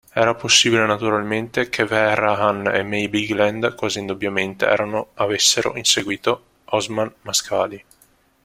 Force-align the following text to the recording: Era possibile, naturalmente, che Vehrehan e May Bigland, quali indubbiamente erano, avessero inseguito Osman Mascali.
Era 0.15 0.33
possibile, 0.33 0.87
naturalmente, 0.87 1.69
che 1.69 1.85
Vehrehan 1.85 2.65
e 2.73 2.81
May 2.81 3.07
Bigland, 3.07 3.75
quali 3.75 3.99
indubbiamente 3.99 4.65
erano, 4.65 5.09
avessero 5.13 5.77
inseguito 5.77 6.43
Osman 6.69 7.13
Mascali. 7.21 7.85